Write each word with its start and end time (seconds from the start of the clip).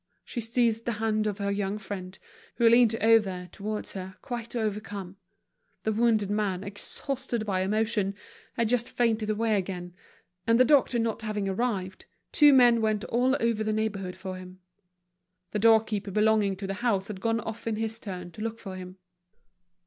She 0.25 0.41
seized 0.41 0.85
the 0.85 0.93
hand 0.93 1.27
of 1.27 1.37
her 1.37 1.51
young 1.51 1.77
friend, 1.77 2.17
who 2.55 2.67
leant 2.67 2.95
over 2.95 3.49
towards 3.51 3.91
her 3.91 4.15
quite 4.23 4.55
overcome. 4.55 5.17
The 5.83 5.91
wounded 5.91 6.31
man, 6.31 6.63
exhausted 6.63 7.45
by 7.45 7.61
emotion, 7.61 8.15
had 8.53 8.67
just 8.67 8.89
fainted 8.89 9.29
away 9.29 9.55
again; 9.57 9.93
and 10.47 10.59
the 10.59 10.65
doctor 10.65 10.97
not 10.97 11.21
having 11.21 11.47
arrived, 11.47 12.05
two 12.31 12.51
men 12.51 12.81
went 12.81 13.03
all 13.03 13.37
over 13.39 13.63
the 13.63 13.73
neighborhood 13.73 14.15
for 14.15 14.37
him. 14.37 14.59
The 15.51 15.59
doorkeeper 15.59 16.09
belonging 16.09 16.55
to 16.55 16.65
the 16.65 16.73
house 16.81 17.07
had 17.07 17.21
gone 17.21 17.39
off 17.39 17.67
in 17.67 17.75
his 17.75 17.99
turn 17.99 18.31
to 18.31 18.41
look 18.41 18.57
for 18.57 18.75
him. 18.77 18.97